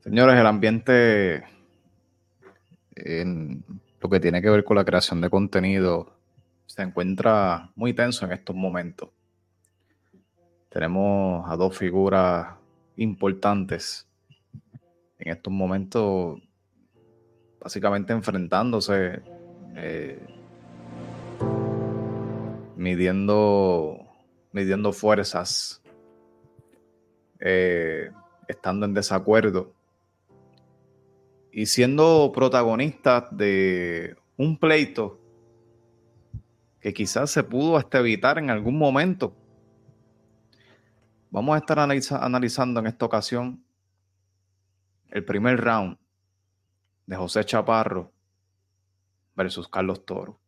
Señores, 0.00 0.36
el 0.36 0.46
ambiente 0.46 1.44
en 2.94 3.64
lo 4.00 4.08
que 4.10 4.20
tiene 4.20 4.42
que 4.42 4.50
ver 4.50 4.64
con 4.64 4.76
la 4.76 4.84
creación 4.84 5.22
de 5.22 5.30
contenido 5.30 6.12
se 6.66 6.82
encuentra 6.82 7.70
muy 7.74 7.94
tenso 7.94 8.26
en 8.26 8.32
estos 8.32 8.54
momentos. 8.54 9.08
Tenemos 10.68 11.50
a 11.50 11.56
dos 11.56 11.76
figuras 11.76 12.54
importantes 12.96 14.06
en 15.18 15.32
estos 15.32 15.52
momentos, 15.52 16.42
básicamente 17.60 18.12
enfrentándose, 18.12 19.22
eh, 19.76 20.31
midiendo, 22.76 23.98
midiendo 24.52 24.92
fuerzas, 24.92 25.82
eh, 27.40 28.10
estando 28.48 28.86
en 28.86 28.94
desacuerdo 28.94 29.72
y 31.50 31.66
siendo 31.66 32.32
protagonistas 32.34 33.24
de 33.36 34.16
un 34.36 34.58
pleito 34.58 35.20
que 36.80 36.92
quizás 36.92 37.30
se 37.30 37.44
pudo 37.44 37.76
hasta 37.76 37.98
evitar 38.00 38.38
en 38.38 38.50
algún 38.50 38.76
momento. 38.76 39.36
Vamos 41.30 41.54
a 41.54 41.58
estar 41.58 41.78
analizando 41.78 42.80
en 42.80 42.86
esta 42.86 43.06
ocasión 43.06 43.64
el 45.10 45.24
primer 45.24 45.60
round 45.60 45.96
de 47.06 47.16
José 47.16 47.44
Chaparro 47.44 48.12
versus 49.34 49.68
Carlos 49.68 50.04
Toro. 50.04 50.41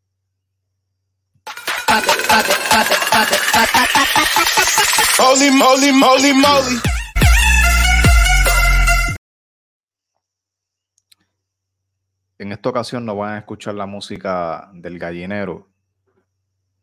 En 12.39 12.51
esta 12.51 12.71
ocasión 12.71 13.07
no 13.07 13.15
van 13.15 13.35
a 13.35 13.39
escuchar 13.39 13.75
la 13.75 13.87
música 13.87 14.69
del 14.75 14.99
gallinero, 14.99 15.69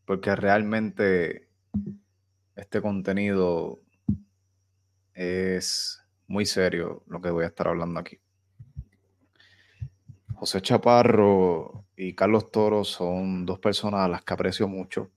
porque 0.06 0.34
realmente 0.38 1.50
este 2.56 2.82
contenido 2.82 3.82
es 5.14 6.02
muy 6.28 6.46
serio 6.46 7.04
lo 7.08 7.20
que 7.20 7.30
voy 7.30 7.44
a 7.44 7.48
estar 7.48 7.68
hablando 7.68 8.00
aquí. 8.00 8.18
José 10.36 10.62
Chaparro 10.62 11.88
y 11.98 12.16
Carlos 12.16 12.50
Toro 12.52 12.86
son 12.86 13.46
dos 13.46 13.60
personas 13.60 14.00
a 14.00 14.08
las 14.08 14.24
que 14.24 14.34
aprecio 14.34 14.70
mucho. 14.70 15.12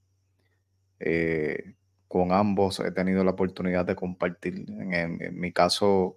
Eh, 1.06 1.74
con 2.08 2.32
ambos 2.32 2.80
he 2.80 2.90
tenido 2.90 3.22
la 3.24 3.32
oportunidad 3.32 3.84
de 3.84 3.94
compartir. 3.94 4.64
en, 4.68 5.38
mi 5.38 5.52
caso, 5.52 6.16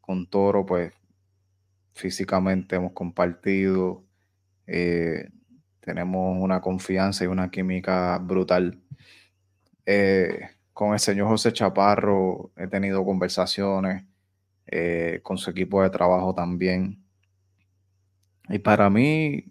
con 0.00 0.26
Toro, 0.26 0.64
pues 0.64 0.94
físicamente 1.92 2.76
hemos 2.76 2.92
compartido, 2.92 4.02
eh, 4.66 5.28
tenemos 5.80 6.38
una 6.40 6.62
confianza 6.62 7.24
y 7.24 7.26
una 7.26 7.50
química 7.50 8.18
brutal. 8.18 8.80
Eh, 9.84 10.48
con 10.72 10.94
el 10.94 10.98
señor 10.98 11.28
José 11.28 11.52
Chaparro 11.52 12.52
he 12.56 12.66
tenido 12.68 13.04
conversaciones, 13.04 14.04
con 15.22 15.36
su 15.36 15.50
equipo 15.50 15.82
de 15.82 15.90
trabajo 15.90 16.34
también. 16.34 17.04
Y 18.48 18.58
para 18.58 18.88
mí, 18.88 19.44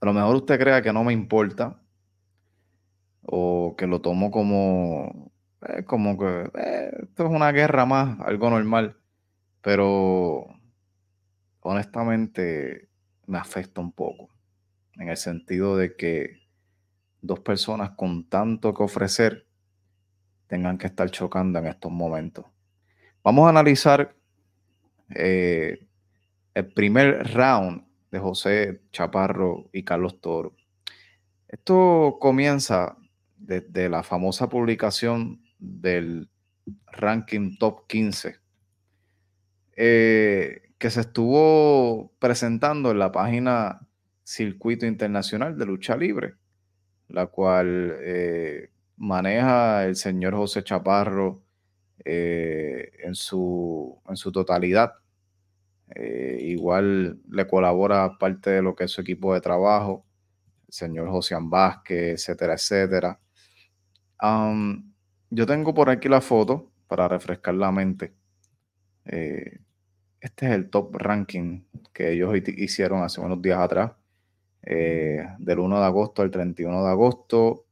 a 0.00 0.06
lo 0.06 0.12
mejor 0.12 0.36
usted 0.36 0.58
crea 0.60 0.82
que 0.82 0.92
no 0.92 1.02
me 1.04 1.14
importa 1.14 1.80
o 3.26 3.74
que 3.76 3.86
lo 3.86 4.00
tomo 4.00 4.30
como, 4.30 5.32
como 5.86 6.18
que 6.18 6.50
esto 7.02 7.26
es 7.26 7.30
una 7.30 7.52
guerra 7.52 7.86
más, 7.86 8.20
algo 8.20 8.50
normal, 8.50 8.96
pero 9.60 10.46
honestamente 11.60 12.88
me 13.26 13.38
afecta 13.38 13.80
un 13.80 13.92
poco, 13.92 14.28
en 14.94 15.08
el 15.08 15.16
sentido 15.16 15.76
de 15.76 15.96
que 15.96 16.44
dos 17.22 17.40
personas 17.40 17.92
con 17.92 18.28
tanto 18.28 18.74
que 18.74 18.82
ofrecer 18.82 19.46
tengan 20.46 20.76
que 20.76 20.86
estar 20.86 21.10
chocando 21.10 21.58
en 21.58 21.66
estos 21.66 21.90
momentos. 21.90 22.44
Vamos 23.22 23.46
a 23.46 23.48
analizar 23.48 24.14
eh, 25.14 25.86
el 26.52 26.66
primer 26.68 27.32
round 27.32 27.82
de 28.10 28.18
José 28.18 28.82
Chaparro 28.92 29.70
y 29.72 29.82
Carlos 29.82 30.20
Toro. 30.20 30.54
Esto 31.48 32.18
comienza 32.20 32.96
desde 33.46 33.88
la 33.88 34.02
famosa 34.02 34.48
publicación 34.48 35.42
del 35.58 36.28
ranking 36.92 37.56
top 37.58 37.86
15. 37.86 38.36
Eh, 39.76 40.62
que 40.78 40.90
se 40.90 41.00
estuvo 41.00 42.12
presentando 42.18 42.90
en 42.90 42.98
la 42.98 43.10
página 43.10 43.86
Circuito 44.22 44.86
Internacional 44.86 45.58
de 45.58 45.66
Lucha 45.66 45.96
Libre, 45.96 46.34
la 47.08 47.26
cual 47.26 47.96
eh, 48.00 48.70
maneja 48.96 49.84
el 49.84 49.96
señor 49.96 50.34
José 50.34 50.62
Chaparro 50.62 51.42
eh, 52.04 52.92
en, 53.02 53.14
su, 53.14 54.00
en 54.08 54.16
su 54.16 54.32
totalidad. 54.32 54.94
Igual 55.96 57.20
le 57.30 57.46
colabora 57.46 58.18
parte 58.18 58.50
de 58.50 58.62
lo 58.62 58.74
que 58.74 58.84
es 58.84 58.90
su 58.90 59.02
equipo 59.02 59.32
de 59.32 59.40
trabajo, 59.40 60.04
el 60.66 60.72
señor 60.72 61.08
José 61.08 61.36
Vázquez, 61.40 62.14
etcétera, 62.14 62.54
etcétera. 62.54 63.20
Yo 65.30 65.46
tengo 65.46 65.74
por 65.74 65.90
aquí 65.90 66.08
la 66.08 66.20
foto 66.20 66.70
para 66.88 67.08
refrescar 67.08 67.54
la 67.54 67.72
mente. 67.72 68.14
Este 70.24 70.46
es 70.46 70.52
el 70.52 70.70
top 70.70 70.96
ranking 70.96 71.64
que 71.92 72.12
ellos 72.12 72.34
hicieron 72.56 73.02
hace 73.02 73.20
unos 73.20 73.42
días 73.42 73.58
atrás, 73.58 73.92
eh, 74.62 75.26
del 75.38 75.58
1 75.58 75.78
de 75.78 75.84
agosto 75.84 76.22
al 76.22 76.30
31 76.30 76.82
de 76.82 76.90
agosto. 76.90 77.66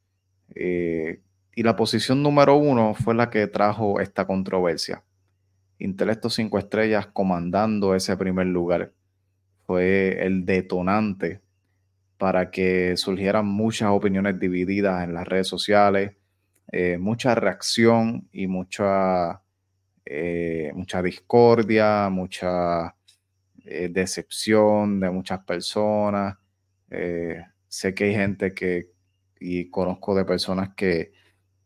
Eh, 0.54 1.22
y 1.54 1.62
la 1.62 1.76
posición 1.76 2.22
número 2.22 2.56
uno 2.56 2.92
fue 2.92 3.14
la 3.14 3.30
que 3.30 3.46
trajo 3.46 4.00
esta 4.00 4.26
controversia. 4.26 5.02
Intelecto 5.78 6.28
5 6.28 6.58
estrellas 6.58 7.06
comandando 7.06 7.94
ese 7.94 8.14
primer 8.19 8.48
lugar. 8.48 8.92
Fue 9.64 10.22
el 10.22 10.44
detonante 10.44 11.40
para 12.19 12.50
que 12.50 12.98
surgieran 12.98 13.46
muchas 13.46 13.88
opiniones 13.88 14.38
divididas 14.38 15.04
en 15.04 15.14
las 15.14 15.26
redes 15.26 15.48
sociales, 15.48 16.12
eh, 16.70 16.96
mucha 16.98 17.34
reacción 17.34 18.28
y 18.32 18.46
mucha 18.46 19.42
eh, 20.04 20.72
mucha 20.74 21.02
discordia, 21.02 22.08
mucha 22.08 22.94
eh, 23.64 23.88
decepción 23.90 25.00
de 25.00 25.10
muchas 25.10 25.40
personas. 25.44 26.36
Sé 27.68 27.94
que 27.94 28.04
hay 28.04 28.14
gente 28.14 28.52
que, 28.52 28.90
y 29.40 29.70
conozco 29.70 30.14
de 30.14 30.24
personas 30.24 30.70
que 30.76 31.12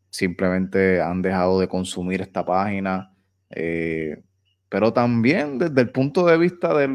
simplemente 0.09 1.01
han 1.01 1.21
dejado 1.21 1.59
de 1.59 1.67
consumir 1.67 2.21
esta 2.21 2.45
página, 2.45 3.13
pero 4.69 4.93
también 4.93 5.57
desde 5.57 5.81
el 5.81 5.91
punto 5.91 6.25
de 6.25 6.37
vista 6.37 6.73
de, 6.73 6.87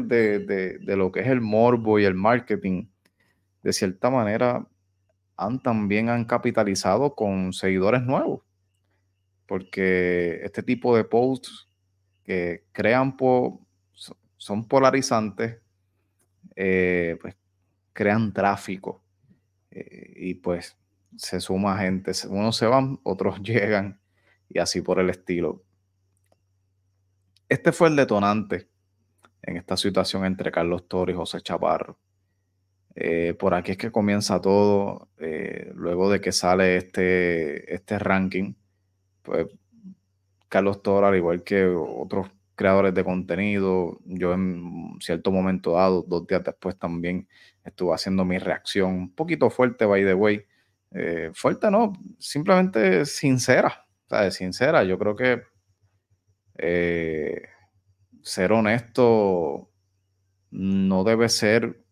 de 0.79 0.97
lo 0.97 1.11
que 1.11 1.21
es 1.21 1.27
el 1.27 1.41
morbo 1.41 1.99
y 1.99 2.05
el 2.05 2.15
marketing, 2.15 2.87
de 3.61 3.73
cierta 3.73 4.09
manera 4.09 4.67
han 5.37 5.61
también 5.61 6.09
han 6.09 6.25
capitalizado 6.25 7.15
con 7.15 7.53
seguidores 7.53 8.03
nuevos 8.03 8.41
porque 9.53 10.41
este 10.43 10.63
tipo 10.63 10.95
de 10.95 11.03
posts 11.03 11.67
que 12.23 12.63
crean 12.71 13.15
son 14.37 14.67
polarizantes, 14.67 15.59
eh, 16.55 17.17
pues 17.21 17.35
crean 17.91 18.33
tráfico 18.33 19.03
eh, 19.71 20.13
y 20.15 20.33
pues 20.35 20.77
se 21.15 21.39
suma 21.39 21.77
gente, 21.77 22.11
unos 22.27 22.57
se 22.57 22.65
van, 22.65 22.99
otros 23.03 23.39
llegan 23.43 23.99
y 24.49 24.59
así 24.59 24.81
por 24.81 24.99
el 24.99 25.09
estilo. 25.09 25.63
Este 27.47 27.71
fue 27.71 27.89
el 27.89 27.95
detonante 27.95 28.67
en 29.41 29.57
esta 29.57 29.77
situación 29.77 30.25
entre 30.25 30.51
Carlos 30.51 30.87
Toro 30.87 31.11
y 31.11 31.15
José 31.15 31.41
Chaparro. 31.41 31.99
Eh, 32.95 33.35
por 33.39 33.53
aquí 33.53 33.71
es 33.71 33.77
que 33.77 33.91
comienza 33.91 34.39
todo, 34.41 35.09
luego 35.73 36.11
de 36.11 36.21
que 36.21 36.31
sale 36.31 36.77
este, 36.77 37.73
este 37.73 37.97
ranking 37.97 38.53
pues 39.23 39.47
Carlos 40.49 40.83
Toro, 40.83 41.07
al 41.07 41.15
igual 41.15 41.43
que 41.43 41.65
otros 41.65 42.29
creadores 42.55 42.93
de 42.93 43.03
contenido, 43.03 43.97
yo 44.05 44.33
en 44.33 44.93
cierto 44.99 45.31
momento 45.31 45.73
dado, 45.73 46.03
dos 46.07 46.27
días 46.27 46.43
después 46.43 46.77
también 46.77 47.27
estuve 47.63 47.95
haciendo 47.95 48.23
mi 48.23 48.37
reacción 48.37 48.93
un 48.93 49.15
poquito 49.15 49.49
fuerte, 49.49 49.85
by 49.85 50.03
the 50.03 50.13
way. 50.13 50.45
Eh, 50.91 51.31
fuerte 51.33 51.71
no, 51.71 51.93
simplemente 52.19 53.05
sincera. 53.05 53.87
Sincera. 54.29 54.83
Yo 54.83 54.99
creo 54.99 55.15
que 55.15 55.41
eh, 56.59 57.41
ser 58.21 58.51
honesto 58.51 59.71
no 60.51 61.03
debe 61.03 61.29
ser 61.29 61.82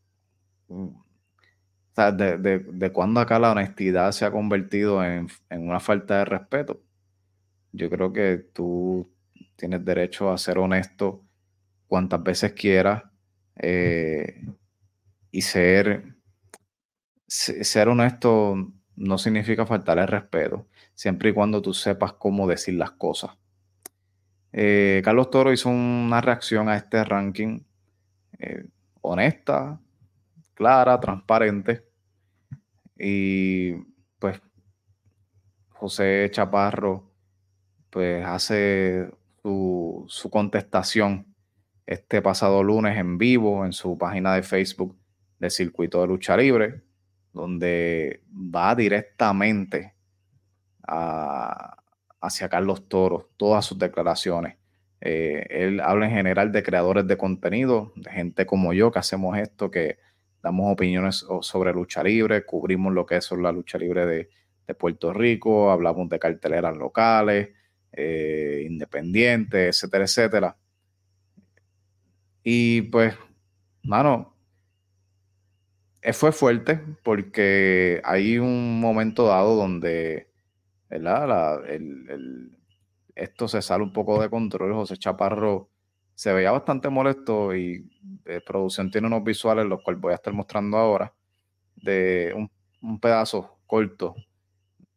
De, 1.96 2.38
de, 2.38 2.60
de 2.60 2.92
acá 3.20 3.38
la 3.38 3.52
honestidad 3.52 4.12
se 4.12 4.26
ha 4.26 4.32
convertido 4.32 5.04
en, 5.04 5.28
en, 5.50 5.68
una 5.68 5.80
falta 5.80 6.20
de 6.20 6.26
respeto. 6.26 6.82
Yo 7.74 7.90
creo 7.90 8.12
que 8.12 8.38
tú 8.54 9.12
tienes 9.56 9.86
derecho 9.86 10.32
a 10.32 10.38
ser 10.38 10.58
honesto 10.58 11.24
cuantas 11.88 12.24
veces 12.24 12.54
quieras 12.54 13.04
eh, 13.58 14.46
y 15.30 15.42
ser, 15.42 16.16
ser 17.28 17.90
honesto 17.90 18.56
no 18.96 19.18
significa 19.18 19.66
faltar 19.66 20.00
el 20.00 20.08
respeto, 20.08 20.68
siempre 20.96 21.30
y 21.30 21.34
cuando 21.34 21.62
tú 21.62 21.74
sepas 21.74 22.14
cómo 22.14 22.48
decir 22.48 22.76
las 22.76 22.92
cosas. 22.92 23.32
Eh, 24.54 25.02
Carlos 25.04 25.30
Toro 25.30 25.52
hizo 25.52 25.70
una 25.70 26.22
reacción 26.22 26.70
a 26.70 26.76
este 26.76 27.04
ranking 27.04 27.60
eh, 28.40 28.66
honesta, 29.02 29.80
clara, 30.62 31.00
transparente. 31.00 31.84
Y 32.96 33.74
pues 34.20 34.40
José 35.70 36.30
Chaparro 36.32 37.12
pues 37.90 38.24
hace 38.24 39.10
su, 39.42 40.06
su, 40.08 40.30
contestación 40.30 41.26
este 41.88 42.22
pasado 42.22 42.64
lunes 42.64 42.96
en 42.96 43.18
vivo 43.18 43.66
en 43.66 43.74
su 43.74 43.98
página 43.98 44.36
de 44.36 44.44
Facebook 44.44 44.96
del 45.40 45.50
Circuito 45.50 46.00
de 46.00 46.08
Lucha 46.08 46.38
Libre, 46.38 46.84
donde 47.34 48.22
va 48.32 48.76
directamente 48.76 49.96
hacia 52.22 52.50
Carlos 52.50 52.88
Toro, 52.88 53.32
todas 53.36 53.66
sus 53.66 53.80
declaraciones. 53.80 54.58
Eh, 55.02 55.48
él 55.50 55.80
habla 55.80 56.06
en 56.06 56.12
general 56.12 56.52
de 56.52 56.62
creadores 56.62 57.08
de 57.08 57.18
contenido, 57.18 57.94
de 57.96 58.12
gente 58.12 58.46
como 58.46 58.74
yo 58.74 58.92
que 58.92 59.00
hacemos 59.00 59.36
esto, 59.40 59.72
que 59.72 59.98
damos 60.42 60.72
opiniones 60.72 61.26
sobre 61.42 61.74
lucha 61.74 62.04
libre, 62.04 62.46
cubrimos 62.46 62.94
lo 62.94 63.06
que 63.06 63.18
es 63.18 63.32
la 63.32 63.52
lucha 63.52 63.78
libre 63.78 64.06
de, 64.06 64.30
Puerto 64.80 65.12
Rico, 65.12 65.70
hablamos 65.70 66.08
de 66.08 66.18
carteleras 66.18 66.78
locales, 66.78 67.50
eh, 67.92 68.64
independientes, 68.66 69.76
etcétera, 69.76 70.06
etcétera. 70.06 70.58
Y 72.42 72.84
pues, 72.84 73.14
mano, 73.84 74.34
fue 76.14 76.32
fuerte 76.32 76.80
porque 77.04 78.02
hay 78.06 78.38
un 78.38 78.80
momento 78.80 79.28
dado 79.28 79.56
donde, 79.56 80.30
¿verdad? 80.90 81.62
esto 83.16 83.48
se 83.48 83.62
sale 83.62 83.84
un 83.84 83.94
poco 83.94 84.22
de 84.22 84.30
control. 84.30 84.74
José 84.74 84.98
Chaparro 84.98 85.70
se 86.16 86.34
veía 86.34 86.52
bastante 86.52 86.90
molesto 86.90 87.56
y 87.56 87.90
eh, 88.26 88.42
producción 88.42 88.92
tiene 88.92 89.08
unos 89.08 89.24
visuales, 89.24 89.66
los 89.66 89.82
cuales 89.82 90.02
voy 90.02 90.12
a 90.12 90.16
estar 90.16 90.34
mostrando 90.34 90.78
ahora, 90.78 91.14
de 91.76 92.34
un, 92.36 93.00
pedazo 93.00 93.60
corto 93.68 94.16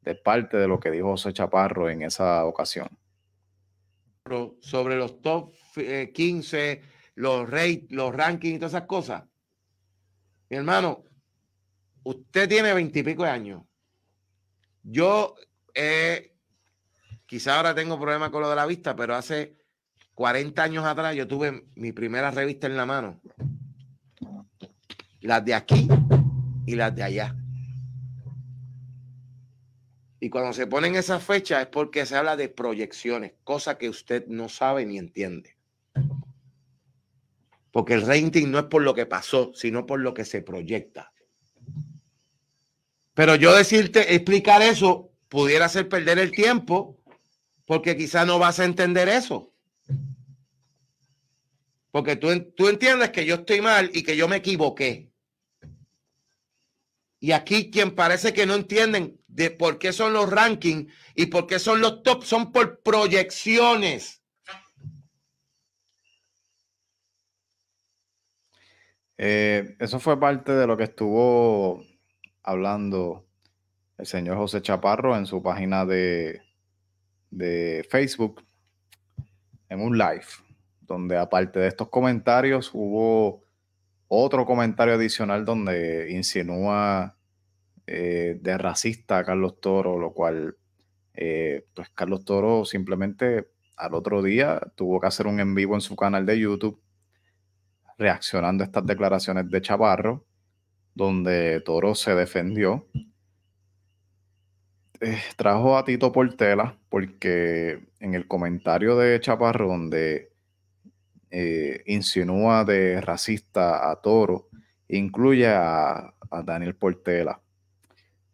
de 0.00 0.14
parte 0.14 0.56
de 0.56 0.68
lo 0.68 0.80
que 0.80 0.90
dijo 0.90 1.08
José 1.08 1.32
Chaparro 1.32 1.88
en 1.88 2.02
esa 2.02 2.44
ocasión. 2.44 2.88
Sobre 4.60 4.96
los 4.96 5.20
top 5.20 5.52
15, 5.74 6.72
eh, 6.72 6.82
los, 7.14 7.48
rate, 7.48 7.86
los 7.90 8.14
rankings 8.14 8.56
y 8.56 8.58
todas 8.58 8.72
esas 8.72 8.86
cosas. 8.86 9.24
Mi 10.48 10.56
hermano, 10.56 11.04
usted 12.04 12.48
tiene 12.48 12.72
veintipico 12.72 13.24
de 13.24 13.30
años. 13.30 13.62
Yo, 14.82 15.34
eh, 15.74 16.34
quizá 17.26 17.56
ahora 17.56 17.74
tengo 17.74 17.98
problemas 17.98 18.30
con 18.30 18.42
lo 18.42 18.50
de 18.50 18.56
la 18.56 18.66
vista, 18.66 18.94
pero 18.94 19.14
hace 19.14 19.63
40 20.14 20.62
años 20.62 20.84
atrás 20.84 21.16
yo 21.16 21.26
tuve 21.26 21.64
mi 21.74 21.92
primera 21.92 22.30
revista 22.30 22.66
en 22.66 22.76
la 22.76 22.86
mano. 22.86 23.20
Las 25.20 25.44
de 25.44 25.54
aquí 25.54 25.88
y 26.66 26.74
las 26.74 26.94
de 26.94 27.02
allá. 27.02 27.36
Y 30.20 30.30
cuando 30.30 30.52
se 30.52 30.66
ponen 30.66 30.94
esas 30.94 31.22
fechas 31.22 31.62
es 31.62 31.66
porque 31.66 32.06
se 32.06 32.16
habla 32.16 32.36
de 32.36 32.48
proyecciones, 32.48 33.32
cosa 33.44 33.76
que 33.76 33.88
usted 33.88 34.26
no 34.28 34.48
sabe 34.48 34.86
ni 34.86 34.98
entiende. 34.98 35.56
Porque 37.70 37.94
el 37.94 38.06
rating 38.06 38.48
no 38.48 38.58
es 38.58 38.66
por 38.66 38.82
lo 38.82 38.94
que 38.94 39.04
pasó, 39.04 39.52
sino 39.54 39.84
por 39.84 40.00
lo 40.00 40.14
que 40.14 40.24
se 40.24 40.40
proyecta. 40.40 41.12
Pero 43.14 43.34
yo 43.34 43.54
decirte, 43.54 44.14
explicar 44.14 44.62
eso, 44.62 45.10
pudiera 45.28 45.68
ser 45.68 45.88
perder 45.88 46.18
el 46.18 46.30
tiempo, 46.30 46.98
porque 47.66 47.96
quizá 47.96 48.24
no 48.24 48.38
vas 48.38 48.60
a 48.60 48.64
entender 48.64 49.08
eso. 49.08 49.53
Porque 51.94 52.16
tú, 52.16 52.26
tú 52.56 52.66
entiendes 52.66 53.10
que 53.10 53.24
yo 53.24 53.36
estoy 53.36 53.60
mal 53.60 53.88
y 53.94 54.02
que 54.02 54.16
yo 54.16 54.26
me 54.26 54.38
equivoqué. 54.38 55.12
Y 57.20 57.30
aquí 57.30 57.70
quien 57.70 57.94
parece 57.94 58.34
que 58.34 58.46
no 58.46 58.56
entienden 58.56 59.20
de 59.28 59.52
por 59.52 59.78
qué 59.78 59.92
son 59.92 60.12
los 60.12 60.28
rankings 60.28 60.92
y 61.14 61.26
por 61.26 61.46
qué 61.46 61.60
son 61.60 61.80
los 61.80 62.02
top, 62.02 62.24
son 62.24 62.50
por 62.50 62.82
proyecciones. 62.82 64.20
Eh, 69.16 69.76
eso 69.78 70.00
fue 70.00 70.18
parte 70.18 70.50
de 70.50 70.66
lo 70.66 70.76
que 70.76 70.82
estuvo 70.82 71.84
hablando 72.42 73.24
el 73.98 74.06
señor 74.06 74.36
José 74.36 74.62
Chaparro 74.62 75.16
en 75.16 75.26
su 75.26 75.40
página 75.40 75.86
de, 75.86 76.42
de 77.30 77.86
Facebook 77.88 78.44
en 79.68 79.80
un 79.80 79.96
live, 79.96 80.26
donde 80.86 81.16
aparte 81.16 81.60
de 81.60 81.68
estos 81.68 81.88
comentarios 81.88 82.70
hubo 82.72 83.44
otro 84.08 84.44
comentario 84.46 84.94
adicional 84.94 85.44
donde 85.44 86.10
insinúa 86.10 87.16
eh, 87.86 88.38
de 88.40 88.58
racista 88.58 89.18
a 89.18 89.24
Carlos 89.24 89.60
Toro, 89.60 89.98
lo 89.98 90.12
cual, 90.12 90.56
eh, 91.14 91.66
pues 91.74 91.90
Carlos 91.90 92.24
Toro 92.24 92.64
simplemente 92.64 93.48
al 93.76 93.94
otro 93.94 94.22
día 94.22 94.60
tuvo 94.76 95.00
que 95.00 95.06
hacer 95.06 95.26
un 95.26 95.40
en 95.40 95.54
vivo 95.54 95.74
en 95.74 95.80
su 95.80 95.96
canal 95.96 96.24
de 96.26 96.38
YouTube 96.38 96.80
reaccionando 97.98 98.64
a 98.64 98.66
estas 98.66 98.86
declaraciones 98.86 99.48
de 99.50 99.60
Chaparro, 99.60 100.24
donde 100.94 101.60
Toro 101.60 101.94
se 101.94 102.14
defendió. 102.14 102.86
Eh, 105.00 105.20
trajo 105.36 105.76
a 105.76 105.84
Tito 105.84 106.12
Portela 106.12 106.78
porque 106.88 107.88
en 108.00 108.14
el 108.14 108.26
comentario 108.26 108.96
de 108.96 109.20
Chaparro, 109.20 109.68
donde 109.68 110.33
eh, 111.36 111.82
insinúa 111.86 112.64
de 112.64 113.00
racista 113.00 113.90
a 113.90 113.96
Toro, 113.96 114.48
incluye 114.86 115.48
a, 115.48 116.14
Daniel 116.44 116.76
Portela. 116.76 117.40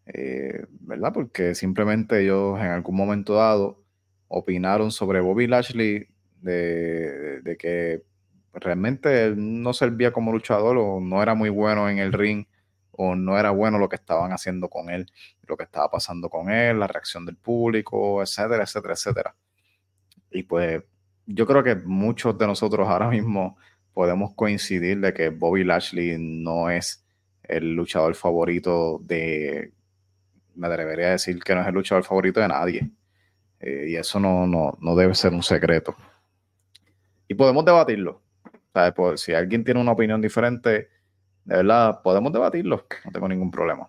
Eh, 0.04 0.66
¿Verdad? 0.80 1.10
Porque 1.14 1.54
simplemente 1.54 2.22
ellos 2.22 2.58
en 2.58 2.66
algún 2.66 2.96
momento 2.96 3.34
dado 3.36 3.82
opinaron 4.28 4.90
sobre 4.90 5.20
Bobby 5.20 5.46
Lashley 5.46 6.08
de, 6.42 7.40
de 7.40 7.56
que 7.56 8.02
realmente 8.52 9.24
él 9.24 9.62
no 9.62 9.72
servía 9.72 10.12
como 10.12 10.32
luchador 10.32 10.76
o 10.76 11.00
no 11.00 11.22
era 11.22 11.34
muy 11.34 11.48
bueno 11.48 11.88
en 11.88 11.98
el 12.00 12.12
ring 12.12 12.44
o 12.92 13.14
no 13.16 13.38
era 13.38 13.50
bueno 13.50 13.78
lo 13.78 13.88
que 13.88 13.96
estaban 13.96 14.32
haciendo 14.32 14.68
con 14.68 14.90
él, 14.90 15.10
lo 15.46 15.56
que 15.56 15.64
estaba 15.64 15.90
pasando 15.90 16.28
con 16.28 16.50
él, 16.50 16.78
la 16.78 16.86
reacción 16.86 17.24
del 17.24 17.36
público, 17.36 18.22
etcétera, 18.22 18.64
etcétera, 18.64 18.92
etcétera. 18.92 19.36
Y 20.30 20.42
pues 20.42 20.82
yo 21.32 21.46
creo 21.46 21.62
que 21.62 21.76
muchos 21.76 22.36
de 22.36 22.46
nosotros 22.46 22.88
ahora 22.88 23.08
mismo 23.08 23.56
podemos 23.92 24.34
coincidir 24.34 25.00
de 25.00 25.14
que 25.14 25.28
Bobby 25.28 25.64
Lashley 25.64 26.16
no 26.18 26.70
es 26.70 27.04
el 27.44 27.74
luchador 27.74 28.14
favorito 28.14 28.98
de, 29.02 29.72
me 30.56 30.66
atrevería 30.66 31.08
a 31.08 31.10
decir 31.12 31.42
que 31.42 31.54
no 31.54 31.60
es 31.60 31.68
el 31.68 31.74
luchador 31.74 32.04
favorito 32.04 32.40
de 32.40 32.48
nadie. 32.48 32.90
Eh, 33.60 33.86
y 33.90 33.96
eso 33.96 34.18
no, 34.18 34.46
no, 34.46 34.76
no 34.80 34.96
debe 34.96 35.14
ser 35.14 35.32
un 35.32 35.42
secreto. 35.42 35.94
Y 37.28 37.34
podemos 37.34 37.64
debatirlo, 37.64 38.22
pues, 38.96 39.20
si 39.20 39.32
alguien 39.32 39.62
tiene 39.62 39.80
una 39.80 39.92
opinión 39.92 40.20
diferente, 40.20 40.88
de 41.44 41.56
verdad, 41.56 42.00
podemos 42.02 42.32
debatirlo, 42.32 42.86
no 43.04 43.12
tengo 43.12 43.28
ningún 43.28 43.50
problema. 43.50 43.88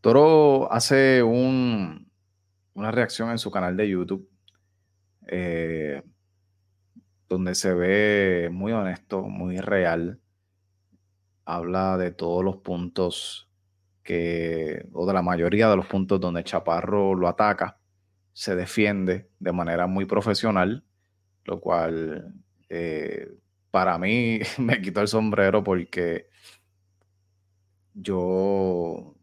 Toro 0.00 0.70
hace 0.70 1.22
una 1.22 2.90
reacción 2.90 3.30
en 3.30 3.38
su 3.38 3.50
canal 3.50 3.76
de 3.76 3.88
YouTube 3.88 4.28
eh, 5.32 6.02
donde 7.28 7.54
se 7.54 7.72
ve 7.72 8.48
muy 8.50 8.72
honesto, 8.72 9.22
muy 9.22 9.58
real. 9.58 10.18
Habla 11.44 11.96
de 11.96 12.10
todos 12.10 12.44
los 12.44 12.56
puntos 12.56 13.48
que, 14.02 14.88
o 14.92 15.06
de 15.06 15.12
la 15.12 15.22
mayoría 15.22 15.70
de 15.70 15.76
los 15.76 15.86
puntos 15.86 16.20
donde 16.20 16.42
Chaparro 16.42 17.14
lo 17.14 17.28
ataca, 17.28 17.78
se 18.32 18.56
defiende 18.56 19.30
de 19.38 19.52
manera 19.52 19.86
muy 19.86 20.04
profesional, 20.04 20.84
lo 21.44 21.60
cual 21.60 22.34
eh, 22.68 23.32
para 23.70 23.98
mí 23.98 24.40
me 24.58 24.82
quitó 24.82 25.00
el 25.00 25.08
sombrero 25.08 25.62
porque 25.62 26.26
yo, 27.94 29.14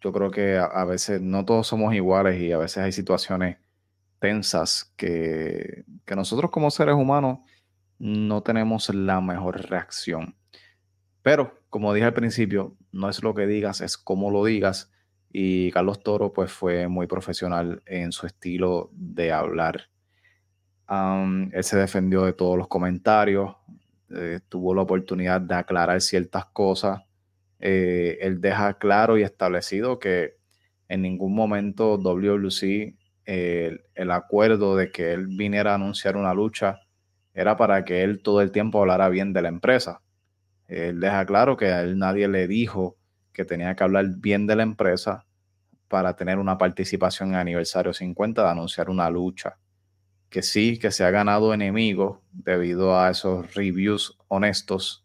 yo 0.00 0.12
creo 0.12 0.32
que 0.32 0.58
a, 0.58 0.84
veces 0.84 1.20
no 1.20 1.44
todos 1.44 1.68
somos 1.68 1.94
iguales 1.94 2.40
y 2.40 2.50
a 2.50 2.58
veces 2.58 2.78
hay 2.78 2.92
situaciones 2.92 3.58
tensas 4.24 4.90
que, 4.96 5.84
que 6.06 6.16
nosotros 6.16 6.50
como 6.50 6.70
seres 6.70 6.94
humanos 6.94 7.40
no 7.98 8.42
tenemos 8.42 8.88
la 8.94 9.20
mejor 9.20 9.68
reacción. 9.68 10.34
Pero 11.20 11.60
como 11.68 11.92
dije 11.92 12.06
al 12.06 12.14
principio, 12.14 12.74
no 12.90 13.10
es 13.10 13.22
lo 13.22 13.34
que 13.34 13.46
digas, 13.46 13.82
es 13.82 13.98
cómo 13.98 14.30
lo 14.30 14.42
digas. 14.42 14.90
Y 15.30 15.70
Carlos 15.72 16.02
Toro 16.02 16.32
pues 16.32 16.50
fue 16.50 16.88
muy 16.88 17.06
profesional 17.06 17.82
en 17.84 18.12
su 18.12 18.26
estilo 18.26 18.88
de 18.94 19.30
hablar. 19.30 19.90
él 20.88 21.62
se 21.62 21.76
defendió 21.76 22.24
de 22.24 22.32
todos 22.32 22.56
los 22.56 22.68
comentarios, 22.68 23.54
eh, 24.08 24.40
tuvo 24.48 24.74
la 24.74 24.80
oportunidad 24.80 25.42
de 25.42 25.54
aclarar 25.54 26.00
ciertas 26.00 26.46
cosas. 26.46 27.02
Eh, 27.60 28.16
él 28.22 28.40
deja 28.40 28.78
claro 28.78 29.18
y 29.18 29.22
establecido 29.22 29.98
que 29.98 30.38
en 30.88 31.02
ningún 31.02 31.34
momento 31.34 31.98
WLC, 31.98 32.96
el 33.26 34.10
acuerdo 34.10 34.76
de 34.76 34.90
que 34.90 35.12
él 35.12 35.26
viniera 35.28 35.72
a 35.72 35.74
anunciar 35.76 36.16
una 36.16 36.34
lucha 36.34 36.80
era 37.32 37.56
para 37.56 37.84
que 37.84 38.02
él 38.02 38.22
todo 38.22 38.40
el 38.40 38.52
tiempo 38.52 38.80
hablara 38.80 39.08
bien 39.08 39.32
de 39.32 39.42
la 39.42 39.48
empresa. 39.48 40.00
Él 40.68 41.00
deja 41.00 41.26
claro 41.26 41.56
que 41.56 41.66
a 41.66 41.82
él 41.82 41.98
nadie 41.98 42.28
le 42.28 42.46
dijo 42.46 42.96
que 43.32 43.44
tenía 43.44 43.74
que 43.74 43.84
hablar 43.84 44.06
bien 44.18 44.46
de 44.46 44.56
la 44.56 44.62
empresa 44.62 45.24
para 45.88 46.16
tener 46.16 46.38
una 46.38 46.58
participación 46.58 47.30
en 47.30 47.36
aniversario 47.36 47.92
50 47.92 48.42
de 48.42 48.48
anunciar 48.48 48.88
una 48.88 49.10
lucha. 49.10 49.56
Que 50.30 50.42
sí, 50.42 50.78
que 50.78 50.90
se 50.90 51.04
ha 51.04 51.10
ganado 51.10 51.52
enemigos 51.54 52.18
debido 52.32 52.98
a 52.98 53.10
esos 53.10 53.54
reviews 53.54 54.18
honestos, 54.28 55.04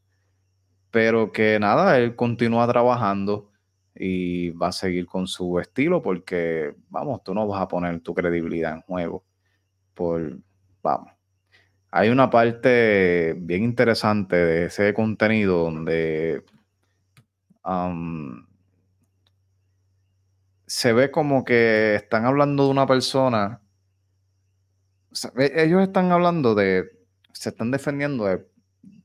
pero 0.92 1.32
que 1.32 1.60
nada, 1.60 1.98
él 1.98 2.16
continúa 2.16 2.68
trabajando 2.68 3.49
y 4.00 4.52
va 4.52 4.70
a 4.70 4.72
seguir 4.72 5.06
con 5.06 5.28
su 5.28 5.60
estilo 5.60 6.02
porque, 6.02 6.74
vamos, 6.90 7.22
tú 7.22 7.34
no 7.34 7.46
vas 7.46 7.62
a 7.62 7.68
poner 7.68 8.00
tu 8.00 8.14
credibilidad 8.14 8.74
en 8.74 8.82
juego 8.82 9.26
por, 9.94 10.40
vamos, 10.82 11.12
hay 11.92 12.10
una 12.10 12.30
parte 12.30 13.36
bien 13.38 13.64
interesante 13.64 14.38
de 14.38 14.66
ese 14.66 14.94
contenido 14.94 15.64
donde 15.64 16.46
se 20.66 20.94
ve 20.94 21.12
como 21.12 21.44
que 21.44 21.96
están 21.96 22.26
hablando 22.26 22.66
de 22.66 22.70
una 22.72 22.88
persona. 22.88 23.62
E, 25.38 25.64
ellos 25.64 25.82
están 25.82 26.12
hablando 26.12 26.56
de. 26.56 26.90
Se 27.34 27.50
están 27.50 27.72
defendiendo 27.72 28.26
de. 28.26 28.48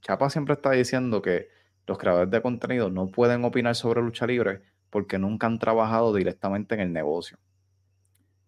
Chapa 0.02 0.30
siempre 0.30 0.54
está 0.54 0.70
diciendo 0.72 1.22
que 1.22 1.48
los 1.86 1.98
creadores 1.98 2.30
de 2.30 2.42
contenido 2.42 2.90
no 2.90 3.08
pueden 3.08 3.44
opinar 3.44 3.74
sobre 3.74 4.02
lucha 4.02 4.26
libre 4.26 4.62
porque 4.94 5.18
nunca 5.18 5.48
han 5.48 5.58
trabajado 5.58 6.14
directamente 6.14 6.76
en 6.76 6.80
el 6.80 6.92
negocio. 6.92 7.36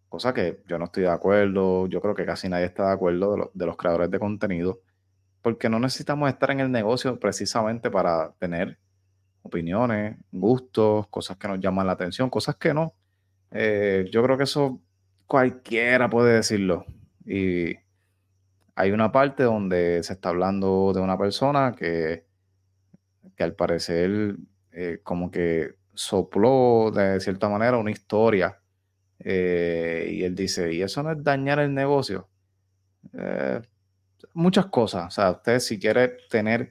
Cosa 0.09 0.33
que 0.33 0.62
yo 0.69 0.79
no 0.79 0.85
estoy 0.85 1.03
de 1.03 1.11
acuerdo, 1.11 1.88
yo 1.88 2.00
creo 2.00 2.15
que 2.15 2.25
casi 2.25 2.49
nadie 2.49 2.67
está 2.67 2.87
de 2.87 2.93
acuerdo 2.93 3.50
de, 3.53 3.67
los 3.67 3.76
creadores 3.76 4.12
de 4.12 4.21
contenido, 4.21 4.79
porque 5.43 5.69
no 5.69 5.81
necesitamos 5.81 6.29
estar 6.29 6.53
en 6.53 6.61
el 6.61 6.71
negocio 6.71 7.19
precisamente 7.19 7.91
para 7.91 8.31
tener 8.38 8.79
opiniones, 9.43 10.19
gustos, 10.31 11.09
cosas 11.09 11.37
que 11.37 11.49
nos 11.49 11.59
llaman 11.59 11.88
la 11.88 11.95
atención, 11.95 12.31
cosas 12.31 12.55
que 12.55 12.73
no. 12.73 12.95
Eh, 13.50 14.09
yo 14.12 14.23
creo 14.23 14.37
que 14.37 14.45
eso 14.45 14.81
cualquiera 15.26 16.09
puede 16.09 16.35
decirlo. 16.35 16.87
Y 17.25 17.75
hay 18.76 18.93
una 18.93 19.11
parte 19.11 19.43
donde 19.43 20.00
se 20.05 20.12
está 20.12 20.29
hablando 20.29 20.93
de 20.95 21.00
una 21.00 21.19
persona 21.19 21.75
que, 21.76 22.25
que 23.35 23.43
al 23.43 23.57
parecer 23.57 24.37
eh, 24.71 25.00
como 25.03 25.33
que 25.33 25.75
sopló 25.97 26.93
de 26.95 27.19
cierta 27.21 27.49
manera 27.49 27.76
una 27.79 27.91
historia 27.91 28.61
eh, 29.19 30.09
y 30.12 30.23
él 30.25 30.35
dice, 30.35 30.73
¿y 30.73 30.83
eso 30.83 31.03
no 31.03 31.11
es 31.11 31.23
dañar 31.23 31.59
el 31.59 31.75
negocio? 31.75 32.29
Eh, 33.12 33.61
muchas 34.35 34.67
cosas. 34.67 35.07
O 35.07 35.11
sea, 35.11 35.31
usted 35.33 35.59
si 35.59 35.79
quiere 35.79 36.17
tener 36.31 36.71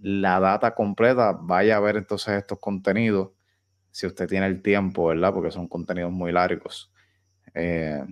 la 0.00 0.40
data 0.40 0.74
completa, 0.74 1.32
vaya 1.32 1.76
a 1.76 1.80
ver 1.80 1.96
entonces 1.96 2.34
estos 2.34 2.58
contenidos, 2.58 3.30
si 3.90 4.06
usted 4.06 4.28
tiene 4.28 4.46
el 4.46 4.62
tiempo, 4.62 5.06
¿verdad? 5.08 5.32
Porque 5.32 5.50
son 5.50 5.68
contenidos 5.68 6.12
muy 6.12 6.32
largos. 6.32 6.92
Eh, 7.54 8.04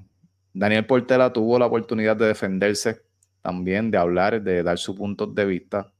Daniel 0.52 0.86
Portela 0.86 1.32
tuvo 1.32 1.58
la 1.58 1.66
oportunidad 1.66 2.16
de 2.16 2.26
defenderse 2.26 3.02
también, 3.40 3.90
de 3.90 3.98
hablar, 3.98 4.42
de 4.42 4.62
dar 4.62 4.78
su 4.78 4.94
punto 4.94 5.26
de 5.26 5.44
vista. 5.44 5.92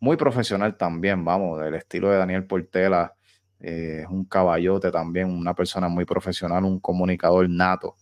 Muy 0.00 0.16
profesional 0.16 0.76
también, 0.76 1.24
vamos, 1.24 1.60
del 1.60 1.74
estilo 1.74 2.10
de 2.10 2.16
Daniel 2.16 2.46
Portela 2.46 3.14
es 3.60 4.06
un 4.08 4.24
caballote 4.24 4.90
también, 4.90 5.30
una 5.30 5.54
persona 5.54 5.88
muy 5.88 6.04
profesional, 6.04 6.64
un 6.64 6.80
comunicador 6.80 7.48
nato. 7.48 7.96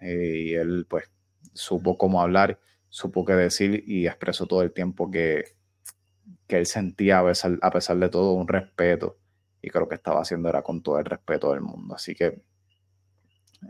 Eh, 0.00 0.42
y 0.46 0.54
él 0.54 0.86
pues 0.88 1.10
supo 1.52 1.98
cómo 1.98 2.22
hablar, 2.22 2.60
supo 2.88 3.24
qué 3.24 3.34
decir 3.34 3.82
y 3.86 4.06
expresó 4.06 4.46
todo 4.46 4.62
el 4.62 4.72
tiempo 4.72 5.10
que, 5.10 5.56
que 6.46 6.58
él 6.58 6.66
sentía 6.66 7.20
a 7.20 7.24
pesar, 7.24 7.58
a 7.62 7.70
pesar 7.70 7.98
de 7.98 8.08
todo 8.08 8.32
un 8.32 8.46
respeto. 8.46 9.18
Y 9.60 9.70
creo 9.70 9.88
que 9.88 9.96
estaba 9.96 10.20
haciendo 10.20 10.48
era 10.48 10.62
con 10.62 10.82
todo 10.82 10.98
el 10.98 11.04
respeto 11.04 11.52
del 11.52 11.62
mundo. 11.62 11.94
Así 11.94 12.14
que 12.14 12.42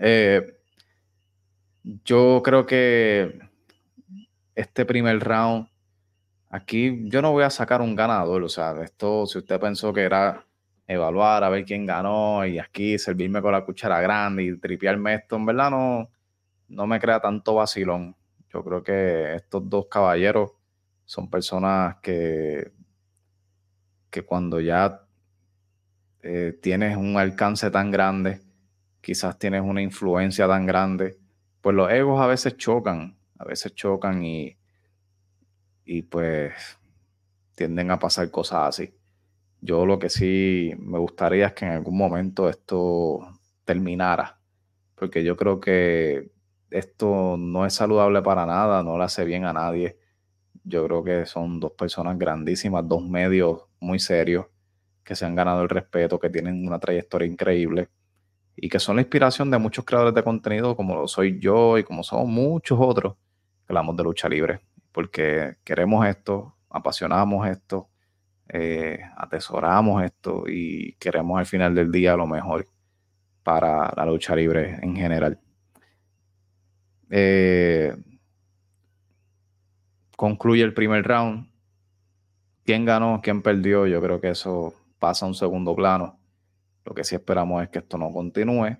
eh, 0.00 0.58
yo 2.04 2.42
creo 2.44 2.66
que 2.66 3.38
este 4.54 4.84
primer 4.84 5.20
round, 5.20 5.68
aquí 6.50 7.08
yo 7.08 7.22
no 7.22 7.32
voy 7.32 7.44
a 7.44 7.50
sacar 7.50 7.80
un 7.80 7.94
ganador. 7.96 8.42
O 8.42 8.48
sea, 8.48 8.74
esto, 8.82 9.26
si 9.26 9.38
usted 9.38 9.58
pensó 9.58 9.92
que 9.92 10.02
era 10.02 10.44
evaluar 10.86 11.42
a 11.44 11.48
ver 11.48 11.64
quién 11.64 11.86
ganó 11.86 12.46
y 12.46 12.58
aquí 12.58 12.98
servirme 12.98 13.42
con 13.42 13.52
la 13.52 13.64
cuchara 13.64 14.00
grande 14.00 14.44
y 14.44 14.56
tripearme 14.58 15.14
esto, 15.14 15.36
en 15.36 15.46
verdad 15.46 15.70
no, 15.70 16.10
no 16.68 16.86
me 16.86 17.00
crea 17.00 17.20
tanto 17.20 17.54
vacilón. 17.56 18.16
Yo 18.52 18.64
creo 18.64 18.82
que 18.82 19.34
estos 19.34 19.68
dos 19.68 19.86
caballeros 19.86 20.52
son 21.04 21.28
personas 21.28 21.96
que, 22.02 22.72
que 24.10 24.24
cuando 24.24 24.60
ya 24.60 25.02
eh, 26.22 26.58
tienes 26.62 26.96
un 26.96 27.16
alcance 27.16 27.70
tan 27.70 27.90
grande, 27.90 28.40
quizás 29.00 29.38
tienes 29.38 29.62
una 29.62 29.82
influencia 29.82 30.48
tan 30.48 30.66
grande, 30.66 31.18
pues 31.60 31.76
los 31.76 31.90
egos 31.90 32.20
a 32.20 32.26
veces 32.26 32.56
chocan, 32.56 33.16
a 33.38 33.44
veces 33.44 33.74
chocan 33.74 34.24
y, 34.24 34.56
y 35.84 36.02
pues 36.02 36.52
tienden 37.54 37.90
a 37.90 37.98
pasar 37.98 38.30
cosas 38.30 38.68
así. 38.68 38.95
Yo 39.66 39.84
lo 39.84 39.98
que 39.98 40.08
sí 40.08 40.74
me 40.78 40.98
gustaría 41.00 41.46
es 41.48 41.52
que 41.54 41.64
en 41.64 41.72
algún 41.72 41.98
momento 41.98 42.48
esto 42.48 43.18
terminara, 43.64 44.38
porque 44.94 45.24
yo 45.24 45.36
creo 45.36 45.58
que 45.58 46.30
esto 46.70 47.36
no 47.36 47.66
es 47.66 47.74
saludable 47.74 48.22
para 48.22 48.46
nada, 48.46 48.84
no 48.84 48.96
le 48.96 49.02
hace 49.02 49.24
bien 49.24 49.44
a 49.44 49.52
nadie. 49.52 49.98
Yo 50.62 50.86
creo 50.86 51.02
que 51.02 51.26
son 51.26 51.58
dos 51.58 51.72
personas 51.72 52.16
grandísimas, 52.16 52.86
dos 52.86 53.02
medios 53.08 53.64
muy 53.80 53.98
serios, 53.98 54.46
que 55.02 55.16
se 55.16 55.26
han 55.26 55.34
ganado 55.34 55.62
el 55.62 55.68
respeto, 55.68 56.20
que 56.20 56.30
tienen 56.30 56.64
una 56.64 56.78
trayectoria 56.78 57.26
increíble 57.26 57.88
y 58.54 58.68
que 58.68 58.78
son 58.78 58.96
la 58.96 59.02
inspiración 59.02 59.50
de 59.50 59.58
muchos 59.58 59.84
creadores 59.84 60.14
de 60.14 60.22
contenido, 60.22 60.76
como 60.76 60.94
lo 60.94 61.08
soy 61.08 61.40
yo 61.40 61.76
y 61.76 61.82
como 61.82 62.04
somos 62.04 62.28
muchos 62.28 62.78
otros 62.80 63.14
que 63.66 63.72
hablamos 63.72 63.96
de 63.96 64.04
lucha 64.04 64.28
libre, 64.28 64.60
porque 64.92 65.56
queremos 65.64 66.06
esto, 66.06 66.54
apasionamos 66.70 67.48
esto 67.48 67.88
eh, 68.48 69.00
atesoramos 69.16 70.04
esto 70.04 70.44
y 70.46 70.92
queremos 70.94 71.38
al 71.38 71.46
final 71.46 71.74
del 71.74 71.90
día 71.90 72.16
lo 72.16 72.26
mejor 72.26 72.68
para 73.42 73.92
la 73.96 74.06
lucha 74.06 74.34
libre 74.36 74.78
en 74.82 74.96
general. 74.96 75.38
Eh, 77.10 77.94
concluye 80.16 80.62
el 80.62 80.74
primer 80.74 81.04
round. 81.04 81.48
¿Quién 82.64 82.84
ganó? 82.84 83.20
¿Quién 83.22 83.42
perdió? 83.42 83.86
Yo 83.86 84.00
creo 84.00 84.20
que 84.20 84.30
eso 84.30 84.74
pasa 84.98 85.24
a 85.24 85.28
un 85.28 85.34
segundo 85.34 85.74
plano. 85.74 86.18
Lo 86.84 86.94
que 86.94 87.04
sí 87.04 87.14
esperamos 87.14 87.62
es 87.62 87.68
que 87.68 87.78
esto 87.78 87.98
no 87.98 88.10
continúe 88.12 88.78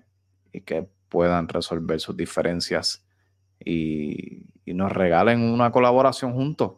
y 0.51 0.61
que 0.61 0.89
puedan 1.09 1.47
resolver 1.47 1.99
sus 1.99 2.15
diferencias 2.17 3.05
y, 3.63 4.45
y 4.65 4.73
nos 4.73 4.91
regalen 4.91 5.41
una 5.41 5.71
colaboración 5.71 6.33
juntos. 6.33 6.73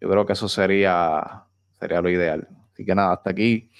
Yo 0.00 0.08
creo 0.08 0.26
que 0.26 0.34
eso 0.34 0.48
sería 0.48 1.44
Sería 1.84 2.00
lo 2.00 2.08
ideal. 2.08 2.48
Así 2.72 2.82
que 2.82 2.94
nada, 2.94 3.12
hasta 3.12 3.28
aquí 3.28 3.70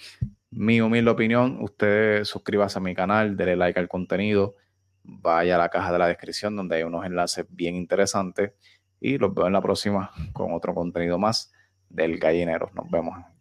mi 0.51 0.79
humilde 0.83 1.11
opinión. 1.11 1.57
Usted 1.63 2.25
suscríbase 2.25 2.79
a 2.79 2.83
mi 2.83 2.95
canal, 2.95 3.35
dele 3.35 3.57
like 3.57 3.81
al 3.81 3.89
contenido, 3.89 4.57
vaya 5.03 5.55
a 5.55 5.59
la 5.59 5.71
caja 5.71 5.91
de 5.91 5.99
la 5.99 6.07
descripción 6.07 6.55
donde 6.55 6.77
hay 6.77 6.83
unos 6.83 7.07
enlaces 7.07 7.47
bien 7.49 7.77
interesantes 7.77 8.53
y 9.01 9.17
los 9.17 9.33
veo 9.33 9.47
en 9.47 9.55
la 9.55 9.63
próxima 9.63 10.11
con 10.35 10.53
otro 10.53 10.75
contenido 10.75 11.19
más 11.19 11.51
del 11.89 12.19
gallinero. 12.19 12.71
Nos 12.75 12.91
vemos. 12.91 13.34